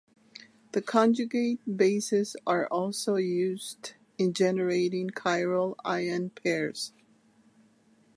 The 0.71 0.81
conjugate 0.81 1.77
bases 1.77 2.35
are 2.47 2.65
also 2.69 3.17
used 3.17 3.93
in 4.17 4.33
generating 4.33 5.11
chiral 5.11 5.75
ion 5.85 6.31
pairs. 6.31 6.91